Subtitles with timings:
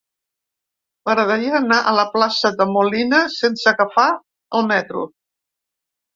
[1.09, 4.09] M'agradaria anar a la plaça de Molina sense agafar
[4.63, 5.07] el metro.